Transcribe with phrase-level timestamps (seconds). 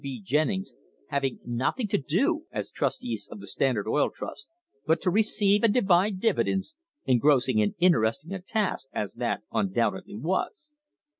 [0.03, 0.19] B.
[0.19, 0.73] Jennings,
[1.09, 4.47] having nothing to do, as trustees of the Standard Oil Trust,
[4.87, 10.73] but to receive and divide dividends, engrossing and interesting a task as that undoubtedly was.